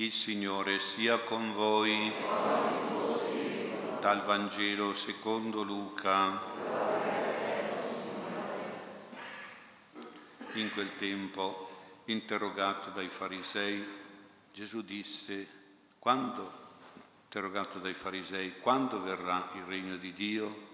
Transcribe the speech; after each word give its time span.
Il 0.00 0.12
Signore 0.12 0.78
sia 0.78 1.18
con 1.18 1.54
voi. 1.54 2.12
Dal 3.98 4.24
Vangelo 4.24 4.94
secondo 4.94 5.64
Luca. 5.64 6.40
In 10.52 10.70
quel 10.72 10.96
tempo, 10.98 11.68
interrogato 12.04 12.90
dai 12.90 13.08
farisei, 13.08 13.84
Gesù 14.52 14.82
disse, 14.82 15.48
quando, 15.98 16.48
interrogato 17.24 17.80
dai 17.80 17.94
farisei, 17.94 18.60
quando 18.60 19.02
verrà 19.02 19.50
il 19.54 19.62
regno 19.62 19.96
di 19.96 20.12
Dio? 20.12 20.66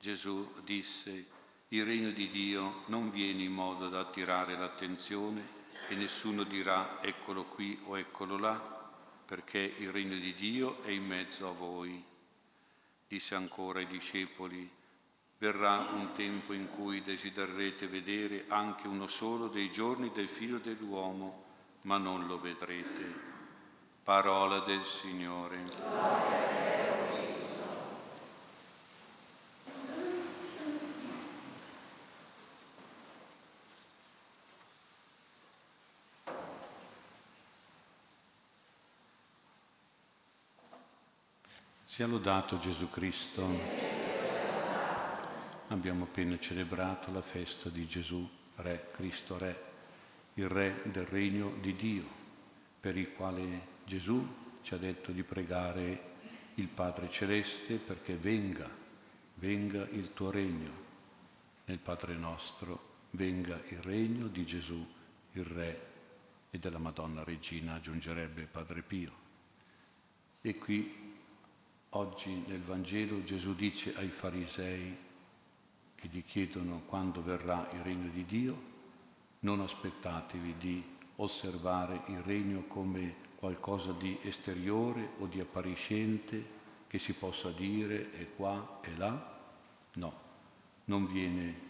Gesù 0.00 0.54
disse, 0.64 1.26
il 1.68 1.84
regno 1.84 2.10
di 2.10 2.28
Dio 2.30 2.82
non 2.86 3.12
viene 3.12 3.44
in 3.44 3.52
modo 3.52 3.88
da 3.88 4.00
attirare 4.00 4.58
l'attenzione 4.58 5.55
e 5.88 5.94
nessuno 5.94 6.44
dirà 6.44 7.02
eccolo 7.02 7.44
qui 7.44 7.78
o 7.84 7.98
eccolo 7.98 8.38
là, 8.38 8.74
perché 9.24 9.58
il 9.58 9.90
regno 9.90 10.16
di 10.16 10.34
Dio 10.34 10.82
è 10.82 10.90
in 10.90 11.04
mezzo 11.04 11.48
a 11.48 11.52
voi. 11.52 12.02
Disse 13.08 13.34
ancora 13.34 13.78
ai 13.78 13.86
discepoli, 13.86 14.68
verrà 15.38 15.88
un 15.92 16.12
tempo 16.14 16.52
in 16.52 16.70
cui 16.70 17.02
desidererete 17.02 17.86
vedere 17.86 18.46
anche 18.48 18.88
uno 18.88 19.06
solo 19.06 19.48
dei 19.48 19.70
giorni 19.70 20.10
del 20.12 20.28
figlio 20.28 20.58
dell'uomo, 20.58 21.44
ma 21.82 21.98
non 21.98 22.26
lo 22.26 22.40
vedrete. 22.40 23.34
Parola 24.02 24.60
del 24.60 24.84
Signore. 24.84 26.94
Sia 41.96 42.06
lodato 42.06 42.58
Gesù 42.58 42.90
Cristo. 42.90 43.42
Abbiamo 45.68 46.04
appena 46.04 46.38
celebrato 46.38 47.10
la 47.10 47.22
festa 47.22 47.70
di 47.70 47.86
Gesù, 47.86 48.28
Re, 48.56 48.90
Cristo 48.92 49.38
Re, 49.38 49.62
il 50.34 50.46
Re 50.46 50.82
del 50.84 51.06
Regno 51.06 51.54
di 51.58 51.74
Dio, 51.74 52.04
per 52.78 52.98
il 52.98 53.14
quale 53.14 53.66
Gesù 53.86 54.22
ci 54.60 54.74
ha 54.74 54.76
detto 54.76 55.10
di 55.10 55.22
pregare 55.22 56.12
il 56.56 56.68
Padre 56.68 57.08
Celeste 57.08 57.76
perché 57.76 58.14
venga, 58.14 58.68
venga 59.36 59.88
il 59.88 60.12
tuo 60.12 60.30
regno. 60.30 60.72
Nel 61.64 61.78
Padre 61.78 62.14
nostro 62.14 63.06
venga 63.12 63.58
il 63.68 63.80
regno 63.80 64.26
di 64.26 64.44
Gesù, 64.44 64.86
il 65.32 65.44
Re 65.46 65.86
e 66.50 66.58
della 66.58 66.76
Madonna 66.76 67.24
Regina, 67.24 67.76
aggiungerebbe 67.76 68.42
Padre 68.42 68.82
Pio. 68.82 69.12
E 70.42 70.56
qui 70.56 71.05
Oggi 71.90 72.44
nel 72.46 72.62
Vangelo 72.62 73.22
Gesù 73.24 73.54
dice 73.54 73.94
ai 73.96 74.08
farisei 74.08 74.96
che 75.94 76.08
gli 76.08 76.22
chiedono 76.24 76.82
quando 76.86 77.22
verrà 77.22 77.68
il 77.72 77.80
regno 77.80 78.10
di 78.10 78.24
Dio, 78.24 78.74
non 79.40 79.60
aspettatevi 79.60 80.56
di 80.58 80.84
osservare 81.16 82.02
il 82.06 82.20
regno 82.20 82.64
come 82.66 83.24
qualcosa 83.36 83.92
di 83.92 84.18
esteriore 84.22 85.10
o 85.18 85.26
di 85.26 85.40
appariscente 85.40 86.54
che 86.86 86.98
si 86.98 87.12
possa 87.12 87.50
dire 87.50 88.12
è 88.12 88.34
qua 88.34 88.80
e 88.82 88.96
là. 88.96 89.34
No, 89.94 90.20
non 90.84 91.06
viene 91.06 91.64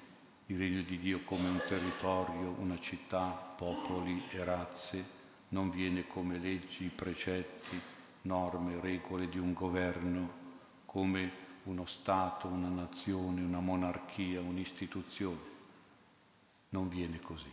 il 0.47 0.59
regno 0.59 0.83
di 0.83 0.99
Dio 0.99 1.23
come 1.25 1.49
un 1.49 1.61
territorio, 1.69 2.55
una 2.59 2.79
città, 2.81 3.29
popoli 3.57 4.23
e 4.31 4.45
razze, 4.45 5.05
non 5.49 5.71
viene 5.71 6.07
come 6.07 6.39
leggi, 6.39 6.91
precetti, 6.95 7.81
norme, 8.27 8.81
regole 8.81 9.29
di 9.29 9.39
un 9.39 9.53
governo 9.53 10.45
come 10.85 11.45
uno 11.65 11.87
Stato, 11.87 12.49
una 12.49 12.69
nazione, 12.69 13.43
una 13.43 13.61
monarchia, 13.61 14.41
un'istituzione. 14.41 15.55
Non 16.71 16.89
viene 16.89 17.21
così, 17.21 17.53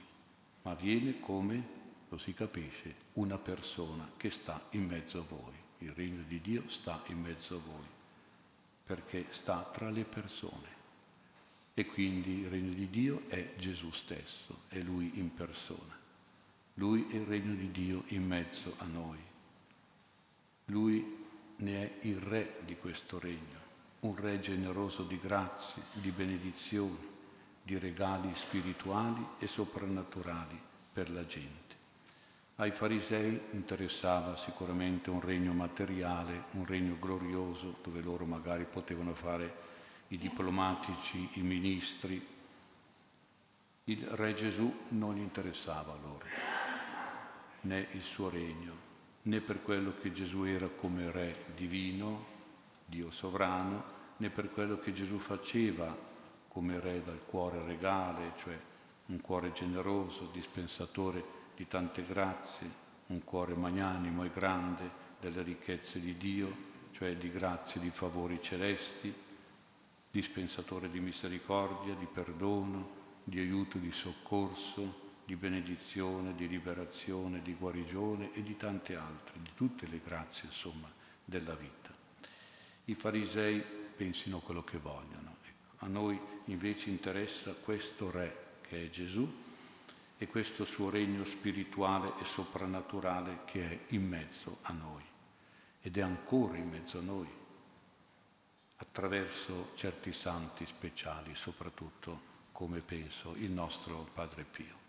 ma 0.64 0.74
viene 0.74 1.20
come, 1.20 1.82
lo 2.10 2.18
si 2.18 2.34
capisce, 2.34 2.96
una 3.14 3.38
persona 3.38 4.10
che 4.18 4.30
sta 4.30 4.62
in 4.72 4.86
mezzo 4.86 5.20
a 5.20 5.26
voi. 5.28 5.54
Il 5.80 5.92
regno 5.92 6.24
di 6.28 6.40
Dio 6.42 6.64
sta 6.68 7.02
in 7.08 7.22
mezzo 7.22 7.56
a 7.56 7.60
voi, 7.60 7.88
perché 8.86 9.28
sta 9.30 9.70
tra 9.72 9.90
le 9.90 10.04
persone. 10.04 10.82
E 11.74 11.86
quindi 11.88 12.42
il 12.42 12.50
regno 12.50 12.74
di 12.74 12.90
Dio 12.90 13.24
è 13.28 13.54
Gesù 13.58 13.90
stesso, 13.92 14.62
è 14.68 14.80
Lui 14.80 15.12
in 15.16 15.34
persona. 15.34 16.00
Lui 16.76 17.08
è 17.10 17.16
il 17.16 17.26
regno 17.26 17.56
di 17.56 17.72
Dio 17.72 18.04
in 18.08 18.26
mezzo 18.26 18.76
a 18.78 18.86
noi. 18.86 19.20
Lui 20.66 21.26
ne 21.58 21.84
è 21.84 22.08
il 22.08 22.18
re 22.18 22.60
di 22.66 22.78
questo 22.78 23.20
regno, 23.20 23.60
un 24.02 24.16
re 24.16 24.40
generoso 24.40 25.04
di 25.04 25.20
grazie, 25.20 25.84
di 25.94 26.12
benedizioni, 26.12 27.12
di 27.62 27.78
regali 27.78 28.34
spirituali 28.34 29.26
e 29.40 29.48
soprannaturali 29.48 30.60
per 30.92 31.10
la 31.12 31.26
gente. 31.26 31.62
Ai 32.58 32.72
farisei 32.72 33.40
interessava 33.52 34.36
sicuramente 34.36 35.10
un 35.10 35.22
regno 35.22 35.54
materiale, 35.54 36.46
un 36.52 36.66
regno 36.66 36.98
glorioso, 37.00 37.78
dove 37.82 38.02
loro 38.02 38.26
magari 38.26 38.66
potevano 38.66 39.16
fare 39.16 39.72
i 40.10 40.18
diplomatici, 40.18 41.30
i 41.34 41.42
ministri. 41.42 42.28
Il 43.86 44.06
re 44.06 44.34
Gesù 44.34 44.72
non 44.90 45.18
interessava 45.18 45.96
loro, 45.96 46.26
né 47.62 47.88
il 47.94 48.04
suo 48.04 48.30
regno, 48.30 48.93
né 49.24 49.42
per 49.42 49.62
quello 49.62 49.94
che 50.02 50.12
Gesù 50.12 50.44
era 50.44 50.68
come 50.68 51.12
re 51.12 51.46
divino, 51.56 52.26
Dio 52.86 53.12
sovrano, 53.12 53.84
né 54.18 54.30
per 54.30 54.52
quello 54.52 54.80
che 54.80 54.94
Gesù 54.94 55.18
faceva 55.18 55.96
come 56.48 56.80
re 56.80 57.02
dal 57.04 57.26
cuore 57.26 57.64
regale, 57.64 58.34
cioè 58.38 58.60
un 59.08 59.22
cuore 59.22 59.52
generoso, 59.52 60.30
dispensatore 60.32 61.42
di 61.56 61.68
tante 61.68 62.06
grazie, 62.06 62.82
un 63.08 63.24
cuore 63.24 63.54
magnanimo 63.54 64.24
e 64.24 64.32
grande 64.32 65.02
delle 65.20 65.42
ricchezze 65.42 66.00
di 66.00 66.16
Dio, 66.18 66.72
cioè 66.92 67.16
di 67.16 67.32
grazie, 67.32 67.82
di 67.82 67.90
favori 67.90 68.40
celesti, 68.42 69.14
dispensatore 70.12 70.90
di 70.90 71.00
misericordia, 71.00 71.96
di 71.96 72.08
perdono, 72.12 73.02
di 73.24 73.40
aiuto, 73.40 73.78
di 73.78 73.92
soccorso, 73.92 75.12
di 75.26 75.36
benedizione, 75.36 76.36
di 76.36 76.48
liberazione, 76.48 77.42
di 77.42 77.54
guarigione 77.54 78.34
e 78.34 78.44
di 78.44 78.58
tante 78.58 78.96
altre, 78.96 79.40
di 79.42 79.52
tutte 79.56 79.88
le 79.88 80.02
grazie, 80.04 80.48
insomma, 80.48 80.92
della 81.24 81.56
vita. 81.56 81.92
I 82.86 82.96
farisei 82.96 83.64
pensino 83.96 84.40
quello 84.40 84.64
che 84.64 84.78
vogliono. 84.78 85.38
Ecco, 85.44 85.86
a 85.86 85.88
noi 85.88 86.20
invece 86.46 86.90
interessa 86.90 87.54
questo 87.54 88.12
Re 88.12 88.58
che 88.62 88.86
è 88.86 88.90
Gesù 88.90 89.42
e 90.18 90.28
questo 90.28 90.66
suo 90.66 90.90
regno 90.90 91.24
spirituale 91.26 92.14
e 92.20 92.26
soprannaturale 92.26 93.40
che 93.46 93.70
è 93.70 93.80
in 93.90 94.08
mezzo 94.08 94.58
a 94.64 94.74
noi 94.74 95.04
ed 95.82 95.98
è 95.98 96.02
ancora 96.02 96.58
in 96.58 96.70
mezzo 96.70 96.98
a 96.98 97.02
noi 97.02 97.28
attraverso 98.78 99.72
certi 99.76 100.12
santi 100.12 100.66
speciali, 100.66 101.36
soprattutto 101.36 102.32
come 102.52 102.80
penso 102.80 103.34
il 103.36 103.52
nostro 103.52 104.08
Padre 104.14 104.44
Pio. 104.44 104.83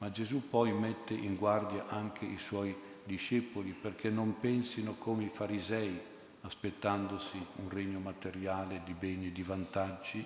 Ma 0.00 0.10
Gesù 0.10 0.48
poi 0.48 0.72
mette 0.72 1.12
in 1.12 1.36
guardia 1.36 1.86
anche 1.88 2.24
i 2.24 2.38
suoi 2.38 2.74
discepoli 3.04 3.72
perché 3.72 4.08
non 4.08 4.38
pensino 4.38 4.94
come 4.94 5.24
i 5.24 5.28
farisei, 5.28 6.00
aspettandosi 6.40 7.36
un 7.56 7.68
regno 7.68 7.98
materiale 7.98 8.80
di 8.82 8.94
beni 8.94 9.26
e 9.26 9.32
di 9.32 9.42
vantaggi 9.42 10.24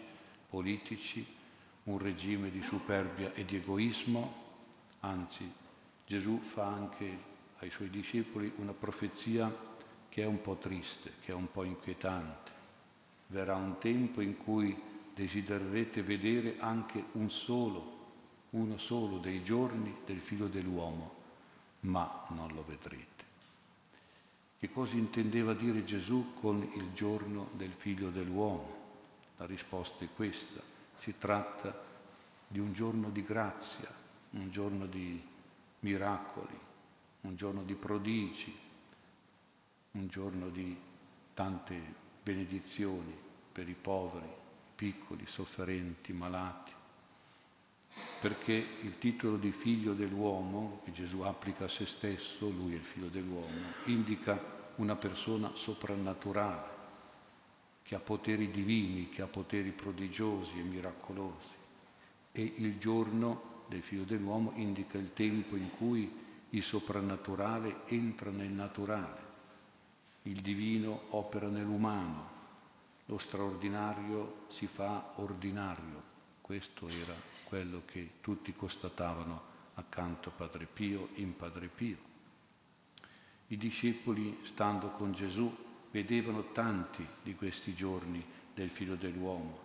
politici, 0.49 1.27
un 1.85 1.99
regime 1.99 2.53
di 2.53 2.63
superbia 2.63 3.33
e 3.33 3.45
di 3.45 3.57
egoismo. 3.57 4.43
Anzi, 5.01 5.53
Gesù 6.07 6.39
fa 6.39 6.67
anche 6.67 7.19
ai 7.59 7.71
suoi 7.71 7.91
discepoli 7.91 8.53
una 8.59 8.73
profezia 8.73 9.53
che 10.09 10.23
è 10.23 10.27
un 10.27 10.41
po' 10.41 10.55
triste, 10.55 11.15
che 11.21 11.33
è 11.33 11.35
un 11.35 11.51
po' 11.51 11.65
inquietante. 11.65 12.53
Verrà 13.27 13.57
un 13.57 13.79
tempo 13.79 14.21
in 14.21 14.37
cui 14.37 14.81
desidererete 15.13 16.01
vedere 16.05 16.59
anche 16.61 17.03
un 17.13 17.29
solo 17.29 17.94
uno 18.55 18.79
solo 18.79 19.19
dei 19.19 19.43
giorni 19.43 19.95
del 20.07 20.21
figlio 20.21 20.47
dell'uomo, 20.47 21.23
ma 21.81 22.25
non 22.29 22.53
lo 22.53 22.65
vedrete. 22.65 23.23
Che 24.59 24.71
cosa 24.71 24.95
intendeva 24.95 25.55
dire 25.55 25.85
Gesù 25.85 26.33
con 26.35 26.63
il 26.75 26.93
giorno 26.93 27.51
del 27.55 27.73
figlio 27.73 28.11
dell'uomo? 28.11 28.83
La 29.37 29.47
risposta 29.47 30.05
è 30.05 30.09
questa. 30.15 30.61
Si 30.99 31.15
tratta 31.19 31.83
di 32.47 32.61
un 32.61 32.73
giorno 32.73 33.11
di 33.11 33.25
grazia, 33.25 33.93
un 34.31 34.51
giorno 34.51 34.87
di 34.87 35.21
miracoli, 35.81 36.59
un 37.23 37.37
giorno 37.37 37.63
di 37.63 37.75
prodigi, 37.75 38.57
un 39.93 40.07
giorno 40.07 40.49
di 40.49 40.77
tante 41.35 41.95
benedizioni 42.23 43.15
per 43.53 43.69
i 43.69 43.77
poveri, 43.79 44.31
piccoli, 44.77 45.27
sofferenti, 45.27 46.13
malati 46.13 46.73
perché 48.21 48.53
il 48.81 48.99
titolo 48.99 49.37
di 49.37 49.53
figlio 49.53 49.93
dell'uomo, 49.93 50.81
che 50.85 50.93
Gesù 50.93 51.21
applica 51.21 51.65
a 51.65 51.69
se 51.69 51.85
stesso, 51.85 52.49
lui 52.49 52.73
è 52.73 52.77
il 52.77 52.83
figlio 52.83 53.09
dell'uomo, 53.09 53.61
indica 53.85 54.73
una 54.77 54.97
persona 54.97 55.51
soprannaturale, 55.55 56.73
che 57.83 57.95
ha 57.95 58.01
poteri 58.01 58.51
divini, 58.51 59.11
che 59.11 59.21
ha 59.21 59.27
poteri 59.27 59.73
prodigiosi 59.73 60.59
e 60.59 60.63
miracolosi. 60.63 61.55
E 62.33 62.55
il 62.57 62.79
giorno 62.79 63.63
del 63.69 63.83
figlio 63.83 64.05
dell'uomo 64.05 64.53
indica 64.57 64.97
il 64.97 65.13
tempo 65.13 65.57
in 65.57 65.71
cui 65.77 66.11
il 66.49 66.63
soprannaturale 66.63 67.83
entra 67.87 68.31
nel 68.31 68.51
naturale, 68.51 69.23
il 70.23 70.41
divino 70.41 71.03
opera 71.11 71.49
nell'umano, 71.49 72.31
lo 73.05 73.19
straordinario 73.19 74.47
si 74.49 74.67
fa 74.67 75.13
ordinario. 75.17 76.13
Questo 76.41 76.89
era 76.89 77.34
quello 77.55 77.83
che 77.85 78.15
tutti 78.21 78.53
constatavano 78.53 79.41
accanto 79.75 80.31
a 80.31 80.33
Padre 80.33 80.67
Pio 80.67 81.11
in 81.15 81.37
Padre 81.37 81.69
Pio. 81.69 81.97
I 83.47 83.57
discepoli, 83.57 84.41
stando 84.43 84.89
con 84.89 85.13
Gesù, 85.13 85.55
vedevano 85.93 86.51
tanti 86.51 87.07
di 87.23 87.37
questi 87.37 87.73
giorni 87.73 88.25
del 88.53 88.71
Figlio 88.71 88.97
dell'uomo, 88.97 89.57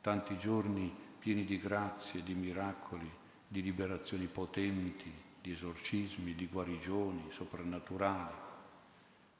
tanti 0.00 0.38
giorni 0.38 0.90
pieni 1.18 1.44
di 1.44 1.58
grazie, 1.58 2.22
di 2.22 2.32
miracoli, 2.32 3.10
di 3.46 3.60
liberazioni 3.60 4.24
potenti, 4.24 5.12
di 5.42 5.52
esorcismi, 5.52 6.34
di 6.34 6.46
guarigioni 6.46 7.26
soprannaturali. 7.28 8.36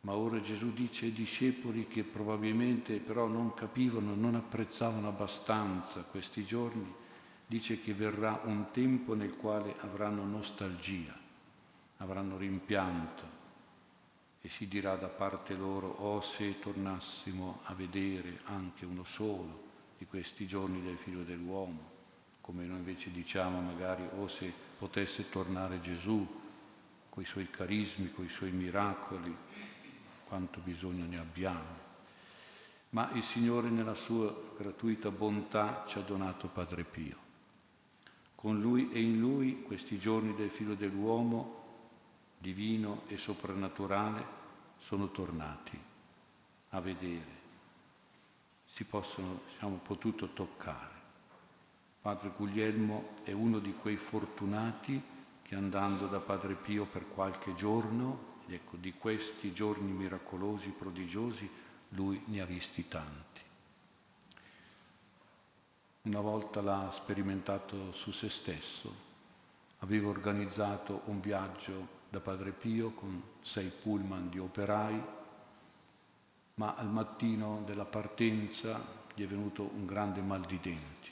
Ma 0.03 0.13
ora 0.13 0.43
Gesù 0.43 0.75
dice 0.75 1.07
ai 1.07 1.13
discepoli 1.15 1.87
che 1.87 2.03
probabilmente 2.03 2.99
però 2.99 3.29
non 3.29 3.55
capivano, 3.55 4.15
non 4.15 4.35
apprezzavano 4.35 5.09
abbastanza 5.09 6.03
questi 6.03 6.45
giorni, 6.45 7.03
dice 7.47 7.81
che 7.81 7.93
verrà 7.93 8.41
un 8.45 8.71
tempo 8.73 9.15
nel 9.15 9.37
quale 9.37 9.75
avranno 9.81 10.25
nostalgia, 10.25 11.15
avranno 11.99 12.37
rimpianto 12.37 13.43
e 14.41 14.49
si 14.49 14.67
dirà 14.67 14.97
da 14.97 15.09
parte 15.09 15.55
loro, 15.55 15.89
oh 15.89 16.21
se 16.21 16.59
tornassimo 16.59 17.61
a 17.65 17.75
vedere 17.75 18.41
anche 18.45 18.85
uno 18.85 19.05
solo 19.05 19.63
di 19.99 20.07
questi 20.07 20.47
giorni 20.47 20.83
del 20.83 20.99
figlio 20.99 21.23
dell'uomo, 21.23 21.93
come 22.41 22.65
noi 22.65 22.79
invece 22.79 23.11
diciamo 23.11 23.61
magari, 23.61 24.07
oh 24.19 24.29
se 24.29 24.53
potesse 24.79 25.31
tornare 25.31 25.81
Gesù 25.81 26.43
con 27.09 27.23
i 27.23 27.27
suoi 27.27 27.49
carismi, 27.49 28.13
con 28.13 28.25
i 28.25 28.29
suoi 28.29 28.51
miracoli, 28.51 29.35
quanto 30.27 30.61
bisogno 30.61 31.07
ne 31.07 31.19
abbiamo. 31.19 31.83
Ma 32.91 33.11
il 33.13 33.23
Signore 33.23 33.71
nella 33.71 33.95
sua 33.95 34.35
gratuita 34.59 35.11
bontà 35.11 35.85
ci 35.87 35.99
ha 35.99 36.03
donato 36.03 36.49
Padre 36.49 36.85
Pio 36.85 37.24
con 38.45 38.61
lui 38.61 38.91
e 38.93 39.01
in 39.01 39.21
lui 39.21 39.63
questi 39.63 39.99
giorni 39.99 40.35
del 40.35 40.51
filo 40.51 40.75
dell'uomo, 40.75 41.63
divino 42.37 43.05
e 43.07 43.17
soprannaturale, 43.17 44.23
sono 44.81 45.11
tornati 45.11 45.81
a 46.69 46.81
vedere. 46.83 47.41
Si 48.67 48.85
possono, 48.85 49.41
siamo 49.57 49.77
potuto 49.77 50.35
toccare. 50.35 50.93
Padre 52.03 52.33
Guglielmo 52.37 53.15
è 53.23 53.33
uno 53.33 53.61
di 53.61 53.73
quei 53.81 53.97
fortunati 53.97 55.01
che 55.41 55.55
andando 55.55 56.07
da 56.07 56.21
Padre 56.21 56.53
Pio 56.53 56.85
per 56.85 57.09
qualche 57.09 57.55
giorno, 57.55 58.43
ecco, 58.47 58.77
di 58.77 58.93
questi 58.93 59.55
giorni 59.55 59.91
miracolosi, 59.91 60.69
prodigiosi, 60.69 61.49
lui 61.89 62.21
ne 62.27 62.43
ha 62.43 62.45
visti 62.45 62.87
tanti. 62.89 63.41
Una 66.05 66.21
volta 66.21 66.61
l'ha 66.61 66.91
sperimentato 66.91 67.91
su 67.93 68.11
se 68.11 68.29
stesso. 68.29 68.95
Aveva 69.79 70.09
organizzato 70.09 71.01
un 71.07 71.19
viaggio 71.19 71.89
da 72.11 72.21
Padre 72.21 72.51
Pio 72.53 72.91
con 72.91 73.23
sei 73.41 73.71
pullman 73.71 74.29
di 74.29 74.39
operai, 74.39 75.03
ma 76.57 76.75
al 76.75 76.91
mattino 76.91 77.63
della 77.65 77.87
partenza 77.87 78.85
gli 79.15 79.23
è 79.23 79.27
venuto 79.27 79.63
un 79.63 79.87
grande 79.87 80.21
mal 80.21 80.43
di 80.43 80.61
denti, 80.61 81.11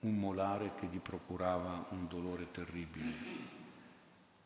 un 0.00 0.18
molare 0.18 0.74
che 0.76 0.86
gli 0.86 0.98
procurava 0.98 1.88
un 1.90 2.08
dolore 2.08 2.50
terribile. 2.50 3.16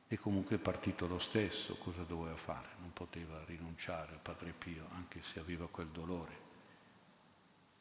E 0.08 0.18
comunque 0.18 0.56
è 0.56 0.58
partito 0.58 1.06
lo 1.06 1.20
stesso, 1.20 1.76
cosa 1.76 2.02
doveva 2.02 2.34
fare? 2.34 2.70
Non 2.80 2.92
poteva 2.92 3.40
rinunciare 3.44 4.16
a 4.16 4.20
Padre 4.20 4.52
Pio, 4.52 4.88
anche 4.96 5.22
se 5.22 5.38
aveva 5.38 5.68
quel 5.68 5.90
dolore. 5.90 6.41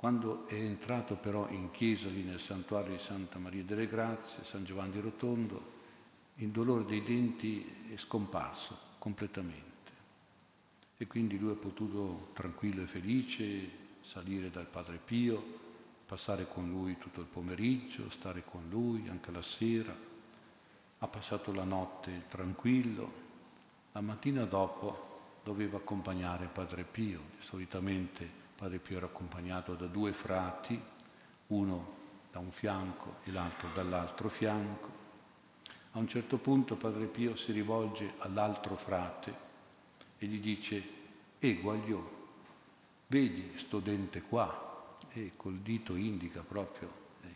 Quando 0.01 0.47
è 0.47 0.55
entrato 0.55 1.13
però 1.13 1.47
in 1.49 1.69
chiesa 1.69 2.09
lì 2.09 2.23
nel 2.23 2.39
santuario 2.39 2.95
di 2.95 3.03
Santa 3.03 3.37
Maria 3.37 3.63
delle 3.63 3.85
Grazie, 3.85 4.43
San 4.43 4.63
Giovanni 4.63 4.99
Rotondo, 4.99 5.73
il 6.37 6.49
dolore 6.49 6.85
dei 6.85 7.03
denti 7.03 7.63
è 7.87 7.95
scomparso 7.97 8.75
completamente. 8.97 9.91
E 10.97 11.05
quindi 11.05 11.37
lui 11.37 11.51
ha 11.51 11.55
potuto 11.55 12.31
tranquillo 12.33 12.81
e 12.81 12.87
felice 12.87 13.69
salire 14.01 14.49
dal 14.49 14.65
Padre 14.65 14.97
Pio, 14.97 15.39
passare 16.07 16.47
con 16.47 16.67
lui 16.67 16.97
tutto 16.97 17.21
il 17.21 17.27
pomeriggio, 17.27 18.09
stare 18.09 18.43
con 18.43 18.69
lui 18.71 19.07
anche 19.07 19.29
la 19.29 19.43
sera. 19.43 19.95
Ha 20.97 21.07
passato 21.07 21.53
la 21.53 21.63
notte 21.63 22.23
tranquillo. 22.27 23.13
La 23.91 24.01
mattina 24.01 24.45
dopo 24.45 25.41
doveva 25.43 25.77
accompagnare 25.77 26.47
Padre 26.47 26.85
Pio, 26.85 27.21
solitamente 27.41 28.40
Padre 28.61 28.77
Pio 28.77 28.97
era 28.97 29.07
accompagnato 29.07 29.73
da 29.73 29.87
due 29.87 30.13
frati, 30.13 30.79
uno 31.47 31.95
da 32.31 32.37
un 32.37 32.51
fianco 32.51 33.15
e 33.23 33.31
l'altro 33.31 33.69
dall'altro 33.73 34.29
fianco. 34.29 34.89
A 35.93 35.97
un 35.97 36.07
certo 36.07 36.37
punto 36.37 36.75
Padre 36.75 37.07
Pio 37.07 37.35
si 37.35 37.53
rivolge 37.53 38.13
all'altro 38.19 38.75
frate 38.75 39.35
e 40.19 40.27
gli 40.27 40.39
dice, 40.39 40.83
e 41.39 41.55
Guagliò, 41.55 42.07
vedi 43.07 43.57
sto 43.57 43.79
dente 43.79 44.21
qua? 44.21 44.99
E 45.09 45.31
col 45.35 45.57
dito 45.57 45.95
indica 45.95 46.41
proprio, 46.41 46.93
eh, 47.23 47.33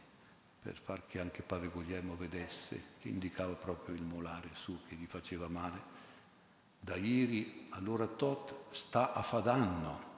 per 0.62 0.77
far 0.77 1.07
che 1.07 1.19
anche 1.19 1.42
Padre 1.42 1.69
Guglielmo 1.69 2.16
vedesse, 2.16 2.83
che 3.00 3.10
indicava 3.10 3.54
proprio 3.54 3.95
il 3.95 4.04
molare 4.04 4.50
su 4.54 4.77
che 4.88 4.94
gli 4.94 5.07
faceva 5.07 5.48
male. 5.48 5.81
Da 6.80 6.95
ieri 6.95 7.66
allora 7.72 8.06
tot 8.06 8.72
sta 8.75 9.13
a 9.13 9.24
fadanno 9.24 10.13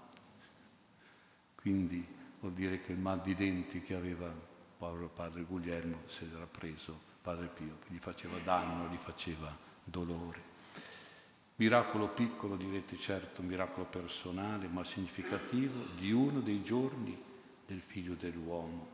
quindi 1.68 2.08
vuol 2.40 2.54
dire 2.54 2.80
che 2.80 2.94
il 2.94 2.98
mal 2.98 3.22
di 3.22 3.36
denti 3.36 3.82
che 3.82 3.94
aveva 3.94 4.32
povero 4.78 5.10
padre 5.10 5.44
Guglielmo 5.44 6.04
se 6.06 6.26
l'era 6.26 6.46
preso 6.46 6.98
padre 7.22 7.48
Pio, 7.48 7.80
gli 7.88 7.98
faceva 7.98 8.38
danno, 8.40 8.90
gli 8.90 8.96
faceva 8.96 9.54
dolore. 9.84 10.42
Miracolo 11.56 12.08
piccolo, 12.08 12.56
direte 12.56 12.98
certo, 12.98 13.42
miracolo 13.42 13.86
personale, 13.86 14.70
ma 14.70 14.86
significativo 14.86 15.78
di 15.98 16.14
uno 16.14 16.40
dei 16.40 16.64
giorni 16.64 17.22
del 17.66 17.82
figlio 17.82 18.14
dell'uomo. 18.14 18.88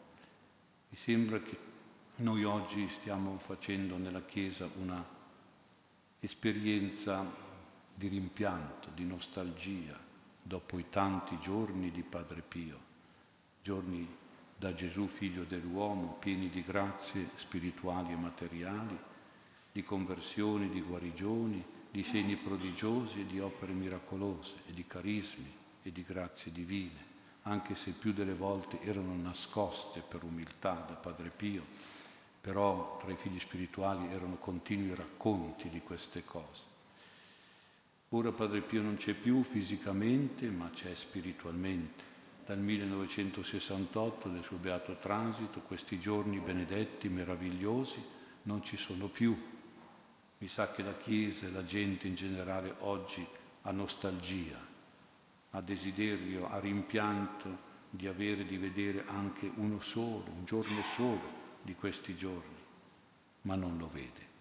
Mi 0.89 0.98
sembra 0.98 1.39
che 1.42 1.56
noi 2.18 2.44
oggi 2.44 2.89
stiamo 2.89 3.38
facendo 3.38 3.98
nella 3.98 4.24
Chiesa 4.24 4.68
una 4.80 5.06
esperienza 6.20 7.24
di 7.94 8.08
rimpianto, 8.08 8.89
di 8.96 9.06
nostalgia, 9.06 10.12
dopo 10.44 10.78
i 10.78 10.86
tanti 10.90 11.40
giorni 11.40 11.90
di 11.90 12.04
Padre 12.04 12.42
Pio, 12.42 12.78
giorni 13.64 14.08
da 14.58 14.74
Gesù 14.74 15.08
figlio 15.08 15.44
dell'uomo, 15.44 16.18
pieni 16.20 16.50
di 16.50 16.64
grazie 16.64 17.30
spirituali 17.36 18.12
e 18.12 18.18
materiali, 18.18 18.98
di 19.72 19.84
conversioni, 19.84 20.70
di 20.70 20.82
guarigioni, 20.82 21.64
di 21.90 22.04
segni 22.04 22.36
prodigiosi 22.36 23.22
e 23.22 23.26
di 23.26 23.40
opere 23.40 23.74
miracolose 23.74 24.54
e 24.68 24.74
di 24.74 24.86
carismi 24.86 25.52
e 25.82 25.92
di 25.92 26.04
grazie 26.04 26.52
divine, 26.52 27.12
anche 27.44 27.76
se 27.76 27.92
più 27.92 28.14
delle 28.14 28.36
volte 28.36 28.82
erano 28.82 29.16
nascoste 29.16 30.02
per 30.02 30.24
umiltà 30.24 30.86
da 30.88 30.94
Padre 30.94 31.30
Pio, 31.30 31.64
però 32.40 32.98
tra 32.98 33.12
i 33.12 33.16
figli 33.16 33.40
spirituali 33.40 34.12
erano 34.12 34.36
continui 34.36 34.94
racconti 34.94 35.70
di 35.70 35.82
queste 35.82 36.24
cose. 36.24 36.73
Ora 38.15 38.32
Padre 38.32 38.62
Pio 38.62 38.84
non 38.84 38.96
c'è 38.96 39.15
più 39.15 39.41
fisicamente, 39.41 40.48
ma 40.51 40.70
c'è 40.70 40.93
spiritualmente. 40.93 42.03
Dal 42.46 42.60
1968, 42.60 44.29
del 44.29 44.43
suo 44.43 44.58
beato 44.58 44.98
transito, 45.00 45.62
questi 45.62 46.00
giorni 46.00 46.38
benedetti, 46.38 47.10
meravigliosi, 47.10 48.00
non 48.43 48.62
ci 48.63 48.77
sono 48.77 49.08
più. 49.08 49.36
Mi 50.38 50.48
sa 50.48 50.70
che 50.72 50.84
la 50.84 50.96
Chiesa 50.96 51.48
e 51.48 51.51
la 51.51 51.63
gente 51.63 52.05
in 52.05 52.13
generale 52.13 52.75
oggi 52.82 53.25
ha 53.63 53.72
nostalgia, 53.72 54.60
ha 55.50 55.62
desiderio, 55.62 56.51
ha 56.51 56.60
rimpianto 56.60 57.72
di 57.89 58.05
avere, 58.05 58.46
di 58.46 58.58
vedere 58.58 59.05
anche 59.08 59.51
uno 59.55 59.79
solo, 59.79 60.25
un 60.38 60.46
giorno 60.46 60.84
solo 60.96 61.41
di 61.63 61.74
questi 61.74 62.15
giorni, 62.15 62.62
ma 63.41 63.55
non 63.55 63.75
lo 63.79 63.88
vede. 63.88 64.33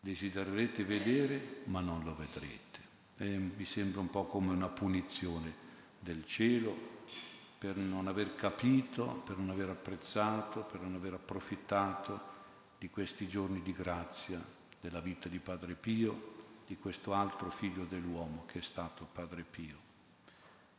Desidererete 0.00 0.84
vedere, 0.84 1.62
ma 1.64 1.80
non 1.80 2.02
lo 2.04 2.14
vedrete. 2.14 2.80
E 3.18 3.36
mi 3.36 3.64
sembra 3.64 4.00
un 4.00 4.08
po' 4.08 4.24
come 4.24 4.52
una 4.52 4.68
punizione 4.68 5.52
del 5.98 6.24
cielo 6.24 6.74
per 7.58 7.76
non 7.76 8.08
aver 8.08 8.34
capito, 8.34 9.22
per 9.26 9.36
non 9.36 9.50
aver 9.50 9.68
apprezzato, 9.68 10.62
per 10.62 10.80
non 10.80 10.94
aver 10.94 11.12
approfittato 11.12 12.38
di 12.78 12.88
questi 12.88 13.28
giorni 13.28 13.60
di 13.60 13.74
grazia 13.74 14.42
della 14.80 15.00
vita 15.00 15.28
di 15.28 15.38
Padre 15.38 15.74
Pio, 15.74 16.38
di 16.66 16.78
questo 16.78 17.12
altro 17.12 17.50
figlio 17.50 17.84
dell'uomo 17.84 18.46
che 18.46 18.60
è 18.60 18.62
stato 18.62 19.06
Padre 19.12 19.42
Pio. 19.42 19.76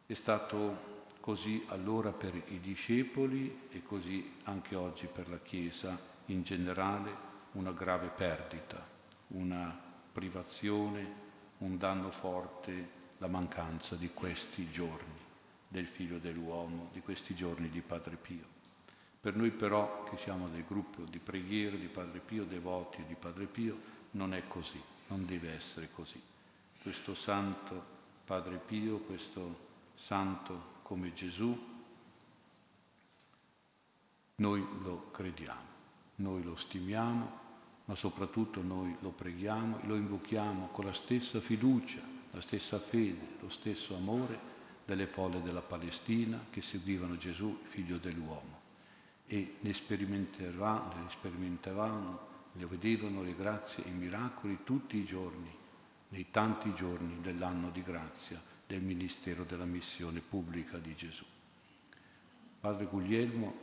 È 0.08 0.14
stato 0.14 1.00
così 1.20 1.64
allora 1.68 2.12
per 2.12 2.34
i 2.48 2.60
discepoli 2.60 3.68
e 3.70 3.84
così 3.84 4.38
anche 4.46 4.76
oggi 4.76 5.06
per 5.06 5.30
la 5.30 5.40
Chiesa 5.40 6.00
in 6.26 6.42
generale 6.42 7.30
una 7.52 7.72
grave 7.72 8.08
perdita, 8.08 8.84
una 9.34 9.78
privazione, 10.12 11.30
un 11.60 11.78
danno 11.78 12.12
forte, 12.12 13.00
la 13.18 13.28
mancanza 13.28 13.96
di 13.96 14.10
questi 14.14 14.70
giorni 14.72 15.20
del 15.68 15.88
figlio 15.88 16.18
dell'uomo, 16.18 16.90
di 16.92 17.02
questi 17.02 17.36
giorni 17.36 17.70
di 17.70 17.82
Padre 17.82 18.16
Pio. 18.16 18.60
Per 19.22 19.36
noi 19.36 19.52
però, 19.52 20.04
che 20.04 20.18
siamo 20.18 20.50
del 20.50 20.66
gruppo 20.66 21.04
di 21.04 21.20
preghiera 21.20 21.78
di 21.78 21.88
Padre 21.88 22.20
Pio, 22.20 22.44
devoti 22.44 23.04
di 23.06 23.16
Padre 23.16 23.46
Pio, 23.46 24.00
non 24.12 24.34
è 24.34 24.48
così, 24.48 24.82
non 25.08 25.26
deve 25.26 25.54
essere 25.54 25.90
così. 25.92 26.22
Questo 26.82 27.14
santo 27.14 28.00
Padre 28.26 28.58
Pio, 28.58 28.98
questo 29.00 29.70
santo 29.94 30.80
come 30.82 31.14
Gesù, 31.14 31.70
noi 34.36 34.68
lo 34.82 35.12
crediamo, 35.12 35.68
noi 36.16 36.44
lo 36.44 36.56
stimiamo, 36.56 37.41
ma 37.92 37.98
soprattutto 37.98 38.62
noi 38.62 38.96
lo 39.02 39.10
preghiamo 39.10 39.82
e 39.82 39.86
lo 39.86 39.98
invochiamo 39.98 40.68
con 40.68 40.86
la 40.86 40.94
stessa 40.94 41.42
fiducia, 41.42 42.00
la 42.32 42.40
stessa 42.40 42.80
fede, 42.80 43.36
lo 43.42 43.50
stesso 43.50 43.98
amore 43.98 44.40
delle 44.86 45.08
folle 45.08 45.42
della 45.42 45.62
Palestina 45.62 46.46
che 46.50 46.62
seguivano 46.62 47.18
Gesù, 47.18 47.60
figlio 47.64 47.98
dell'uomo, 47.98 48.62
e 49.28 49.56
ne 49.60 49.74
sperimentavano, 49.74 51.04
ne 51.04 51.10
sperimentavano, 51.10 52.20
ne 52.54 52.66
vedevano 52.66 53.24
le 53.24 53.36
grazie 53.36 53.84
e 53.84 53.90
i 53.90 53.94
miracoli 53.94 54.60
tutti 54.64 54.96
i 54.96 55.04
giorni, 55.04 55.54
nei 56.08 56.28
tanti 56.32 56.74
giorni 56.74 57.20
dell'anno 57.20 57.72
di 57.72 57.84
grazia 57.84 58.42
del 58.66 58.82
ministero 58.82 59.44
della 59.44 59.66
missione 59.66 60.22
pubblica 60.22 60.78
di 60.78 60.96
Gesù. 60.96 61.26
Padre 62.58 62.86
Guglielmo 62.86 63.54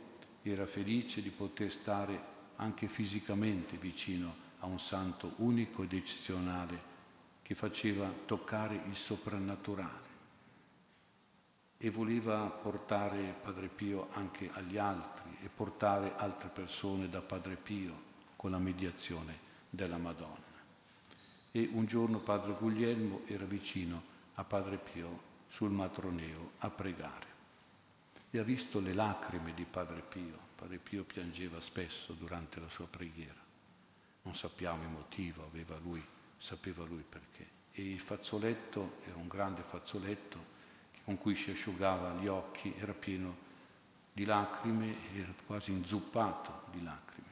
era 0.43 0.67
felice 0.67 1.23
di 1.23 1.31
poter 1.31 1.71
stare 1.71 2.37
anche 2.59 2.87
fisicamente 2.87 3.77
vicino 3.77 4.47
a 4.59 4.65
un 4.65 4.79
santo 4.79 5.33
unico 5.37 5.83
ed 5.83 5.93
eccezionale 5.93 6.87
che 7.41 7.55
faceva 7.55 8.11
toccare 8.25 8.81
il 8.87 8.95
soprannaturale 8.95 10.07
e 11.77 11.89
voleva 11.89 12.45
portare 12.45 13.35
Padre 13.41 13.69
Pio 13.69 14.09
anche 14.11 14.49
agli 14.53 14.77
altri 14.77 15.37
e 15.41 15.47
portare 15.47 16.13
altre 16.17 16.49
persone 16.49 17.09
da 17.09 17.21
Padre 17.21 17.55
Pio 17.55 18.07
con 18.35 18.51
la 18.51 18.59
mediazione 18.59 19.47
della 19.69 19.97
Madonna. 19.97 20.47
E 21.51 21.69
un 21.71 21.85
giorno 21.85 22.19
Padre 22.19 22.53
Guglielmo 22.59 23.21
era 23.25 23.45
vicino 23.45 24.03
a 24.35 24.43
Padre 24.43 24.77
Pio 24.77 25.27
sul 25.47 25.71
matroneo 25.71 26.51
a 26.59 26.69
pregare 26.69 27.27
e 28.29 28.39
ha 28.39 28.43
visto 28.43 28.79
le 28.81 28.93
lacrime 28.93 29.53
di 29.53 29.63
Padre 29.63 30.01
Pio. 30.01 30.48
Padre 30.59 30.77
Pio 30.77 31.05
piangeva 31.05 31.61
spesso 31.61 32.11
durante 32.11 32.59
la 32.59 32.67
sua 32.67 32.85
preghiera. 32.85 33.39
Non 34.23 34.35
sappiamo 34.35 34.83
il 34.83 34.89
motivo, 34.89 35.45
aveva 35.45 35.77
lui, 35.77 36.03
sapeva 36.37 36.83
lui 36.83 37.01
perché. 37.07 37.47
E 37.71 37.89
il 37.89 37.99
fazzoletto 38.01 38.97
era 39.05 39.15
un 39.15 39.29
grande 39.29 39.61
fazzoletto 39.61 40.57
con 41.05 41.17
cui 41.17 41.33
si 41.35 41.51
asciugava 41.51 42.15
gli 42.15 42.27
occhi 42.27 42.73
era 42.77 42.91
pieno 42.91 43.37
di 44.11 44.25
lacrime, 44.25 44.95
era 45.15 45.33
quasi 45.45 45.71
inzuppato 45.71 46.63
di 46.71 46.83
lacrime. 46.83 47.27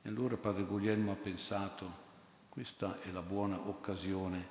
E 0.00 0.08
allora 0.08 0.38
padre 0.38 0.62
Guglielmo 0.62 1.12
ha 1.12 1.16
pensato, 1.16 2.04
questa 2.48 3.02
è 3.02 3.10
la 3.10 3.20
buona 3.20 3.58
occasione 3.68 4.42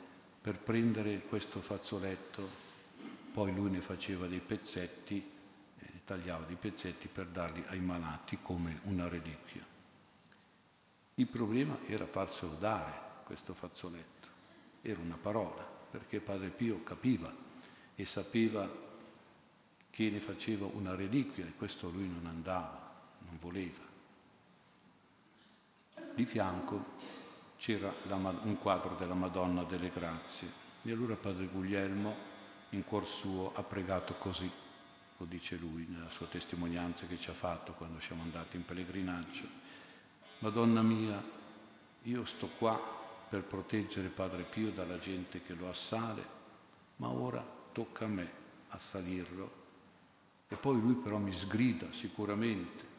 per 0.41 0.59
prendere 0.59 1.21
questo 1.21 1.59
fazzoletto, 1.59 2.47
poi 3.33 3.51
lui 3.51 3.71
ne 3.71 3.81
faceva 3.81 4.27
dei 4.27 4.41
pezzetti, 4.41 5.33
tagliava 6.05 6.45
dei 6.45 6.55
pezzetti 6.55 7.07
per 7.07 7.25
darli 7.27 7.63
ai 7.67 7.79
malati 7.79 8.37
come 8.41 8.79
una 8.83 9.07
reliquia. 9.07 9.65
Il 11.15 11.27
problema 11.27 11.77
era 11.87 12.05
farselo 12.05 12.53
dare 12.53 12.93
questo 13.23 13.53
fazzoletto, 13.53 14.27
era 14.81 14.99
una 14.99 15.17
parola, 15.19 15.63
perché 15.63 16.19
padre 16.19 16.49
Pio 16.49 16.83
capiva 16.83 17.33
e 17.95 18.05
sapeva 18.05 18.69
che 19.89 20.09
ne 20.09 20.19
faceva 20.19 20.65
una 20.65 20.93
reliquia 20.93 21.45
e 21.45 21.53
questo 21.55 21.89
lui 21.89 22.07
non 22.07 22.25
andava, 22.25 22.93
non 23.19 23.37
voleva. 23.39 23.83
Di 26.13 26.25
fianco 26.25 26.83
c'era 27.57 27.93
un 28.09 28.57
quadro 28.59 28.95
della 28.95 29.13
Madonna 29.13 29.63
delle 29.63 29.89
Grazie 29.89 30.63
e 30.83 30.91
allora 30.91 31.15
padre 31.15 31.47
Guglielmo 31.47 32.13
in 32.71 32.83
cuor 32.83 33.07
suo 33.07 33.53
ha 33.55 33.63
pregato 33.63 34.13
così, 34.15 34.51
lo 35.17 35.25
dice 35.25 35.55
lui 35.55 35.85
nella 35.87 36.09
sua 36.09 36.25
testimonianza 36.27 37.05
che 37.05 37.17
ci 37.17 37.29
ha 37.29 37.33
fatto 37.33 37.73
quando 37.73 37.99
siamo 37.99 38.23
andati 38.23 38.57
in 38.57 38.65
pellegrinaggio. 38.65 39.47
Madonna 40.39 40.81
mia, 40.81 41.23
io 42.03 42.25
sto 42.25 42.47
qua 42.57 42.79
per 43.29 43.43
proteggere 43.43 44.09
Padre 44.09 44.43
Pio 44.43 44.71
dalla 44.71 44.99
gente 44.99 45.41
che 45.41 45.53
lo 45.53 45.69
assale, 45.69 46.23
ma 46.97 47.09
ora 47.09 47.43
tocca 47.71 48.05
a 48.05 48.09
me 48.09 48.31
a 48.69 48.77
salirlo. 48.77 49.63
E 50.47 50.55
poi 50.55 50.79
lui 50.79 50.95
però 50.95 51.17
mi 51.17 51.33
sgrida 51.33 51.91
sicuramente 51.91 52.93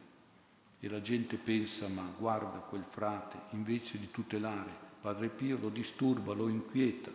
e 0.80 0.88
la 0.88 1.00
gente 1.00 1.36
pensa, 1.36 1.88
ma 1.88 2.12
guarda 2.18 2.58
quel 2.58 2.84
frate, 2.84 3.38
invece 3.50 3.98
di 3.98 4.10
tutelare 4.10 4.84
Padre 5.00 5.28
Pio 5.28 5.56
lo 5.58 5.68
disturba, 5.68 6.34
lo 6.34 6.48
inquieta. 6.48 7.12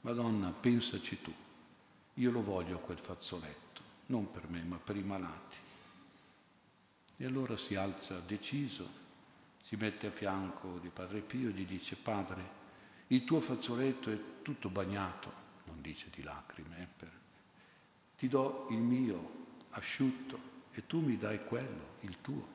Madonna, 0.00 0.50
pensaci 0.50 1.20
tu, 1.20 1.32
io 2.14 2.30
lo 2.30 2.42
voglio 2.42 2.78
quel 2.78 2.98
fazzoletto, 2.98 3.65
non 4.06 4.30
per 4.30 4.48
me, 4.48 4.62
ma 4.62 4.76
per 4.76 4.96
i 4.96 5.02
malati. 5.02 5.56
E 7.16 7.24
allora 7.24 7.56
si 7.56 7.74
alza 7.74 8.20
deciso, 8.20 9.04
si 9.62 9.76
mette 9.76 10.08
a 10.08 10.10
fianco 10.10 10.78
di 10.78 10.88
Padre 10.88 11.20
Pio 11.20 11.48
e 11.48 11.52
gli 11.52 11.66
dice, 11.66 11.96
Padre, 11.96 12.64
il 13.08 13.24
tuo 13.24 13.40
fazzoletto 13.40 14.10
è 14.10 14.18
tutto 14.42 14.68
bagnato, 14.68 15.32
non 15.64 15.80
dice 15.80 16.08
di 16.14 16.22
lacrime, 16.22 16.82
eh, 16.82 16.86
per... 16.96 17.10
ti 18.18 18.28
do 18.28 18.66
il 18.70 18.78
mio 18.78 19.44
asciutto 19.70 20.54
e 20.72 20.86
tu 20.86 21.00
mi 21.00 21.16
dai 21.16 21.44
quello, 21.44 21.94
il 22.00 22.20
tuo. 22.20 22.54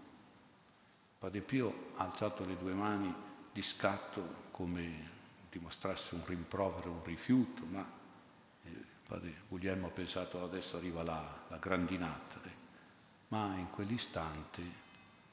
Padre 1.17 1.41
Pio 1.41 1.91
ha 1.96 2.03
alzato 2.03 2.46
le 2.46 2.58
due 2.58 2.74
mani 2.74 3.13
di 3.51 3.62
scatto 3.62 4.50
come 4.51 5.10
dimostrasse 5.50 6.15
un 6.15 6.25
rimprovero, 6.25 6.91
un 6.91 7.03
rifiuto, 7.03 7.65
ma 7.65 8.00
Padre 9.11 9.41
Guglielmo 9.49 9.87
ha 9.87 9.89
pensato 9.89 10.41
adesso 10.41 10.77
arriva 10.77 11.03
la, 11.03 11.43
la 11.49 11.57
grandinata, 11.57 12.39
ma 13.27 13.57
in 13.57 13.69
quell'istante 13.69 14.61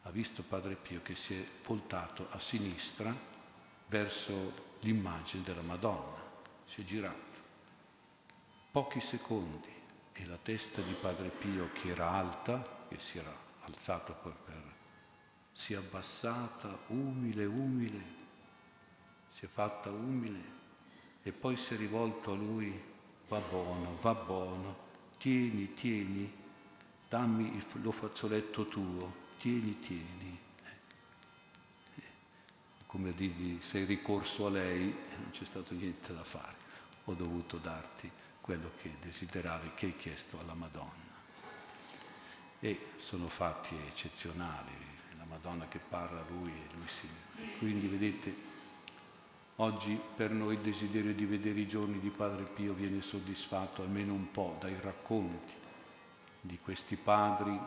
ha 0.02 0.10
visto 0.10 0.42
Padre 0.42 0.74
Pio 0.74 1.00
che 1.00 1.14
si 1.14 1.40
è 1.40 1.44
voltato 1.64 2.26
a 2.32 2.40
sinistra 2.40 3.14
verso 3.86 4.52
l'immagine 4.80 5.44
della 5.44 5.60
Madonna, 5.60 6.20
si 6.64 6.80
è 6.80 6.84
girato. 6.84 7.36
Pochi 8.72 9.00
secondi 9.00 9.72
e 10.12 10.26
la 10.26 10.38
testa 10.42 10.80
di 10.80 10.96
Padre 11.00 11.28
Pio 11.28 11.70
che 11.70 11.90
era 11.90 12.10
alta, 12.10 12.60
che 12.88 12.98
si 12.98 13.18
era 13.18 13.32
alzata 13.60 14.12
per, 14.12 14.32
per 14.44 14.62
si 15.52 15.74
è 15.74 15.76
abbassata, 15.76 16.76
umile, 16.88 17.44
umile, 17.44 18.02
si 19.34 19.44
è 19.44 19.48
fatta 19.48 19.88
umile 19.90 20.56
e 21.22 21.30
poi 21.30 21.56
si 21.56 21.74
è 21.74 21.76
rivolto 21.76 22.32
a 22.32 22.34
lui, 22.34 22.87
va 23.28 23.40
buono, 23.40 23.96
va 24.00 24.14
buono, 24.14 24.76
tieni, 25.18 25.74
tieni, 25.74 26.32
dammi 27.08 27.54
il, 27.56 27.64
lo 27.82 27.92
fazzoletto 27.92 28.66
tuo, 28.66 29.26
tieni, 29.38 29.78
tieni. 29.80 30.38
Eh, 31.96 32.02
come 32.86 33.10
a 33.10 33.12
dirgli, 33.12 33.60
sei 33.60 33.84
ricorso 33.84 34.46
a 34.46 34.50
lei 34.50 34.88
e 34.88 35.16
non 35.16 35.30
c'è 35.30 35.44
stato 35.44 35.74
niente 35.74 36.14
da 36.14 36.24
fare, 36.24 36.56
ho 37.04 37.12
dovuto 37.12 37.58
darti 37.58 38.10
quello 38.40 38.72
che 38.80 38.96
desideravi, 39.00 39.72
che 39.74 39.86
hai 39.86 39.96
chiesto 39.96 40.38
alla 40.40 40.54
Madonna. 40.54 41.06
E 42.60 42.92
sono 42.96 43.28
fatti 43.28 43.76
eccezionali, 43.86 44.72
la 45.18 45.24
Madonna 45.24 45.68
che 45.68 45.78
parla 45.78 46.20
a 46.20 46.24
lui 46.30 46.50
e 46.50 46.74
lui 46.74 46.88
si... 46.88 47.08
Quindi 47.58 47.86
vedete, 47.88 48.34
oggi 49.60 49.98
per 50.14 50.30
noi 50.30 50.54
il 50.54 50.60
desiderio 50.60 51.12
di 51.12 51.24
vedere 51.24 51.60
i 51.60 51.66
giorni 51.66 51.98
di 51.98 52.10
Padre 52.10 52.44
Pio 52.44 52.72
viene 52.74 53.02
soddisfatto 53.02 53.82
almeno 53.82 54.12
un 54.12 54.30
po' 54.30 54.56
dai 54.60 54.76
racconti 54.80 55.54
di 56.40 56.58
questi 56.62 56.96
padri 56.96 57.58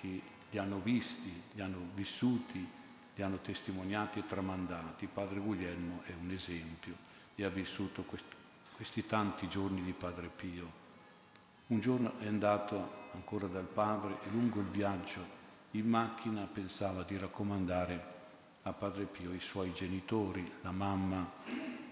che 0.00 0.20
li 0.50 0.58
hanno 0.58 0.78
visti, 0.78 1.42
li 1.52 1.60
hanno 1.60 1.90
vissuti, 1.94 2.66
li 3.14 3.22
hanno 3.22 3.38
testimoniati 3.38 4.20
e 4.20 4.26
tramandati. 4.26 5.06
Padre 5.06 5.40
Guglielmo 5.40 6.02
è 6.04 6.12
un 6.18 6.30
esempio 6.30 6.94
e 7.34 7.44
ha 7.44 7.50
vissuto 7.50 8.04
questi 8.74 9.06
tanti 9.06 9.48
giorni 9.48 9.82
di 9.82 9.92
Padre 9.92 10.28
Pio. 10.28 10.84
Un 11.66 11.80
giorno 11.80 12.18
è 12.18 12.26
andato 12.26 13.04
ancora 13.12 13.46
dal 13.46 13.64
padre 13.64 14.18
e 14.24 14.30
lungo 14.30 14.60
il 14.60 14.66
viaggio 14.66 15.34
in 15.72 15.88
macchina 15.88 16.48
pensava 16.50 17.02
di 17.02 17.18
raccomandare 17.18 18.15
a 18.66 18.72
Padre 18.72 19.04
Pio 19.04 19.32
i 19.32 19.38
suoi 19.38 19.72
genitori, 19.72 20.44
la 20.62 20.72
mamma 20.72 21.30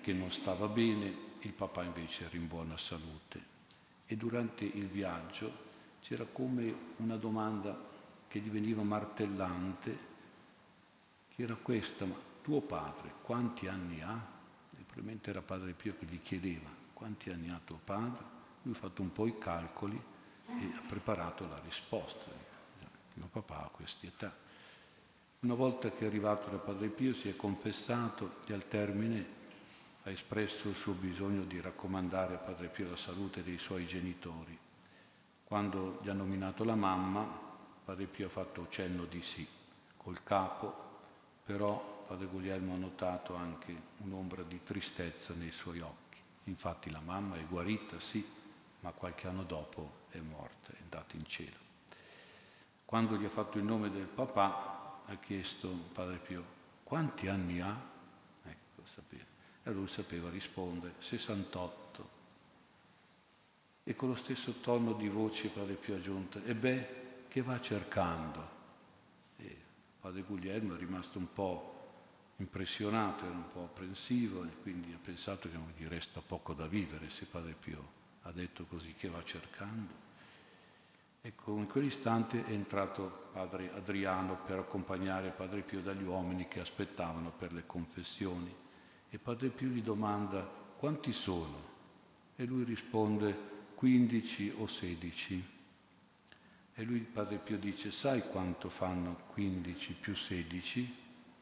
che 0.01 0.13
non 0.13 0.33
stava 0.33 0.67
bene, 0.67 1.33
il 1.43 1.53
papà 1.53 1.85
invece 1.85 2.25
era 2.25 2.37
in 2.37 2.49
buona 2.49 2.77
salute. 2.77 3.53
E 4.07 4.17
durante 4.17 4.65
il 4.65 4.89
viaggio 4.89 5.53
c'era 6.01 6.25
come 6.25 6.75
una 6.97 7.17
domanda 7.17 7.79
che 8.27 8.41
gli 8.41 8.51
veniva 8.51 8.83
martellante, 8.83 9.99
che 11.33 11.43
era 11.45 11.55
questa, 11.55 12.07
ma 12.07 12.17
tuo 12.43 12.61
padre 12.61 13.13
quanti 13.23 13.69
anni 13.69 14.03
ha? 14.03 14.33
E 14.77 14.83
probabilmente 14.83 15.31
era 15.31 15.43
Padre 15.43 15.73
Pio 15.75 15.97
che 15.97 16.07
gli 16.07 16.21
chiedeva 16.23 16.69
quanti 16.93 17.31
anni 17.31 17.51
ha 17.51 17.61
tuo 17.65 17.79
padre. 17.83 18.33
Lui 18.63 18.75
ha 18.75 18.79
fatto 18.79 19.01
un 19.01 19.13
po' 19.13 19.29
i 19.29 19.39
calcoli 19.39 20.01
e 20.47 20.73
ha 20.77 20.83
preparato 20.89 21.47
la 21.47 21.61
risposta. 21.65 22.33
Mio 23.15 23.29
papà 23.31 23.65
ha 23.65 23.69
questa 23.69 24.07
età. 24.07 24.44
Una 25.45 25.53
volta 25.53 25.91
che 25.91 26.05
è 26.05 26.07
arrivato 26.07 26.49
da 26.49 26.57
Padre 26.57 26.89
Pio 26.89 27.13
si 27.13 27.29
è 27.29 27.37
confessato 27.37 28.37
e 28.47 28.55
al 28.55 28.67
termine 28.67 29.27
ha 30.05 30.11
espresso 30.11 30.71
il 30.71 30.75
suo 30.75 30.95
bisogno 30.95 31.43
di 31.43 31.61
raccomandare 31.61 32.37
a 32.37 32.39
Padre 32.39 32.69
Pio 32.69 32.89
la 32.89 32.97
salute 32.97 33.43
dei 33.43 33.59
suoi 33.59 33.85
genitori. 33.85 34.59
Quando 35.45 35.99
gli 36.01 36.09
ha 36.09 36.15
nominato 36.15 36.65
la 36.65 36.75
mamma, 36.75 37.29
Padre 37.85 38.07
Pio 38.07 38.29
ha 38.29 38.31
fatto 38.31 38.69
cenno 38.71 39.05
di 39.05 39.21
sì, 39.21 39.47
col 39.99 40.23
capo, 40.23 40.75
però 41.45 42.07
Padre 42.09 42.25
Guglielmo 42.25 42.73
ha 42.73 42.79
notato 42.79 43.35
anche 43.35 43.79
un'ombra 43.99 44.45
di 44.45 44.63
tristezza 44.65 45.35
nei 45.35 45.53
suoi 45.53 45.81
occhi. 45.81 46.21
Infatti 46.45 46.91
la 46.91 47.03
mamma 47.05 47.37
è 47.37 47.45
guarita, 47.45 48.01
sì, 48.01 48.27
ma 48.81 48.93
qualche 48.93 49.29
anno 49.29 49.43
dopo 49.43 50.07
è 50.09 50.21
morta, 50.21 50.73
è 50.73 50.81
andata 50.81 51.15
in 51.17 51.27
cielo. 51.27 51.59
Quando 52.87 53.17
gli 53.17 53.27
ha 53.27 53.31
fatto 53.31 53.59
il 53.59 53.65
nome 53.65 53.91
del 53.91 54.07
papà, 54.07 54.74
ha 55.07 55.17
chiesto 55.17 55.69
Padre 55.93 56.19
Pio, 56.19 56.45
quanti 56.83 57.29
anni 57.29 57.61
ha? 57.61 57.79
Ecco, 58.43 58.85
sapere. 58.85 59.27
E 59.63 59.71
lui 59.73 59.89
sapeva 59.89 60.31
rispondere 60.31 60.95
68. 60.99 62.23
E 63.85 63.95
con 63.95 64.09
lo 64.09 64.17
stesso 64.17 64.61
tono 64.61 64.95
di 64.95 65.09
voce 65.09 65.49
Padre 65.49 65.75
Pio 65.75 65.97
aggiunto, 65.97 66.43
e 66.43 66.55
beh, 66.55 67.03
che 67.29 67.43
va 67.43 67.61
cercando? 67.61 68.49
E 69.37 69.57
Padre 70.01 70.23
Guglielmo 70.23 70.75
è 70.75 70.79
rimasto 70.79 71.19
un 71.19 71.33
po' 71.33 71.73
impressionato, 72.37 73.25
era 73.25 73.35
un 73.35 73.51
po' 73.53 73.65
apprensivo 73.65 74.45
e 74.45 74.51
quindi 74.63 74.93
ha 74.93 74.99
pensato 75.03 75.49
che 75.49 75.57
gli 75.77 75.87
resta 75.87 76.21
poco 76.21 76.53
da 76.53 76.67
vivere 76.67 77.11
se 77.11 77.27
Padre 77.27 77.55
Pio 77.55 78.03
ha 78.23 78.33
detto 78.33 78.65
così, 78.65 78.95
che 78.95 79.09
va 79.09 79.23
cercando. 79.23 79.93
Ecco, 81.27 81.57
in 81.57 81.67
quell'istante 81.67 82.45
è 82.45 82.51
entrato 82.51 83.31
padre 83.33 83.73
Adriano 83.73 84.37
per 84.45 84.59
accompagnare 84.59 85.31
Padre 85.31 85.63
Pio 85.63 85.81
dagli 85.81 86.03
uomini 86.03 86.49
che 86.49 86.61
aspettavano 86.61 87.31
per 87.31 87.55
le 87.55 87.65
confessioni. 87.65 88.55
E 89.09 89.19
Padre 89.19 89.49
Pio 89.49 89.69
gli 89.69 89.81
domanda 89.81 90.43
quanti 90.43 91.15
sono? 91.15 91.73
E 92.37 92.45
lui 92.45 92.65
risponde 92.65 93.35
15 93.75 94.57
o 94.59 94.67
16. 94.67 95.49
E 96.75 96.83
lui, 96.83 96.99
Padre 96.99 97.39
Pio, 97.39 97.57
dice, 97.57 97.91
sai 97.91 98.29
quanto 98.29 98.69
fanno 98.69 99.23
15 99.29 99.95
più 99.95 100.15
16? 100.15 100.97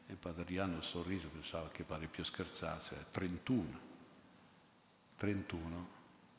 E 0.07 0.13
Padre 0.13 0.43
Adriano 0.43 0.79
sorriso, 0.79 1.27
pensava 1.27 1.67
che 1.67 1.83
Padre 1.83 2.07
Pio 2.07 2.23
scherzasse, 2.23 3.07
31. 3.11 3.79
31, 5.17 5.87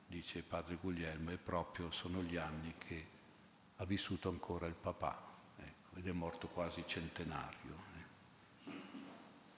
dice 0.06 0.42
Padre 0.42 0.78
Guglielmo, 0.80 1.30
e 1.30 1.36
proprio 1.36 1.90
sono 1.90 2.22
gli 2.22 2.36
anni 2.36 2.72
che 2.78 3.12
ha 3.76 3.84
vissuto 3.84 4.28
ancora 4.28 4.66
il 4.66 4.74
papà, 4.74 5.20
ecco, 5.56 5.96
ed 5.96 6.06
è 6.06 6.12
morto 6.12 6.48
quasi 6.48 6.84
centenario 6.86 7.92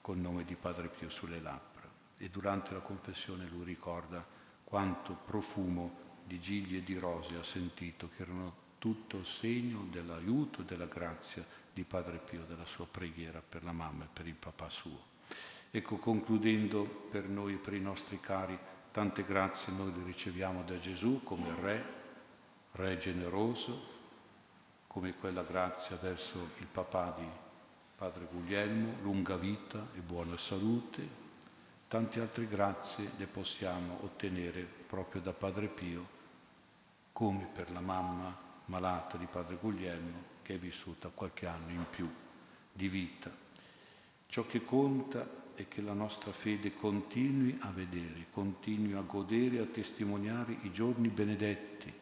col 0.07 0.17
nome 0.19 0.45
di 0.45 0.55
Padre 0.55 0.87
Pio 0.87 1.09
sulle 1.09 1.41
labbra 1.41 1.83
e 2.17 2.29
durante 2.29 2.73
la 2.73 2.79
confessione 2.79 3.45
lui 3.47 3.65
ricorda 3.65 4.25
quanto 4.63 5.17
profumo 5.25 6.05
di 6.23 6.39
gigli 6.39 6.77
e 6.77 6.83
di 6.83 6.97
rose 6.97 7.35
ha 7.35 7.43
sentito, 7.43 8.09
che 8.15 8.21
erano 8.21 8.65
tutto 8.79 9.25
segno 9.25 9.85
dell'aiuto 9.89 10.61
e 10.61 10.63
della 10.63 10.85
grazia 10.85 11.45
di 11.73 11.83
Padre 11.83 12.19
Pio, 12.19 12.45
della 12.45 12.65
sua 12.65 12.87
preghiera 12.87 13.41
per 13.41 13.65
la 13.65 13.73
mamma 13.73 14.05
e 14.05 14.09
per 14.11 14.27
il 14.27 14.35
papà 14.35 14.69
suo. 14.69 15.15
Ecco, 15.71 15.97
concludendo 15.97 16.85
per 16.85 17.27
noi 17.27 17.55
e 17.55 17.57
per 17.57 17.73
i 17.73 17.81
nostri 17.81 18.21
cari, 18.21 18.57
tante 18.91 19.25
grazie 19.25 19.73
noi 19.73 19.93
le 19.93 20.05
riceviamo 20.05 20.63
da 20.63 20.79
Gesù 20.79 21.21
come 21.23 21.53
Re, 21.59 21.85
Re 22.71 22.97
generoso, 22.97 23.95
come 24.97 25.13
quella 25.13 25.43
grazia 25.43 25.95
verso 25.97 26.53
il 26.57 26.65
papà 26.65 27.13
di 27.19 27.27
Padre 27.95 28.27
Guglielmo, 28.31 28.95
lunga 29.03 29.35
vita 29.35 29.89
e 29.93 29.99
buona 29.99 30.35
salute. 30.37 31.07
Tante 31.87 32.19
altre 32.19 32.47
grazie 32.47 33.11
le 33.15 33.27
possiamo 33.27 33.99
ottenere 34.01 34.67
proprio 34.87 35.21
da 35.21 35.33
Padre 35.33 35.67
Pio, 35.67 36.03
come 37.11 37.47
per 37.53 37.69
la 37.69 37.79
mamma 37.79 38.35
malata 38.65 39.17
di 39.17 39.27
Padre 39.27 39.57
Guglielmo 39.61 40.23
che 40.41 40.55
è 40.55 40.57
vissuta 40.57 41.11
qualche 41.13 41.45
anno 41.45 41.69
in 41.69 41.85
più 41.91 42.11
di 42.73 42.87
vita. 42.87 43.29
Ciò 44.25 44.47
che 44.47 44.63
conta 44.63 45.29
è 45.53 45.67
che 45.67 45.81
la 45.81 45.93
nostra 45.93 46.31
fede 46.31 46.73
continui 46.73 47.55
a 47.61 47.69
vedere, 47.69 48.25
continui 48.31 48.93
a 48.93 49.01
godere, 49.01 49.59
a 49.59 49.65
testimoniare 49.65 50.57
i 50.63 50.71
giorni 50.71 51.09
benedetti 51.09 51.93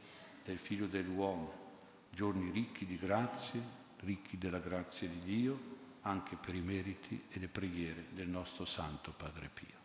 del 0.45 0.59
Figlio 0.59 0.87
dell'uomo, 0.87 1.64
giorni 2.15 2.49
ricchi 2.49 2.85
di 2.85 2.97
grazie, 2.97 3.61
ricchi 3.99 4.37
della 4.37 4.59
grazia 4.59 5.07
di 5.07 5.19
Dio, 5.19 5.59
anche 6.03 6.37
per 6.37 6.55
i 6.55 6.61
meriti 6.61 7.25
e 7.29 7.39
le 7.39 7.49
preghiere 7.49 8.05
del 8.13 8.29
nostro 8.29 8.63
Santo 8.63 9.11
Padre 9.15 9.49
Pio. 9.53 9.84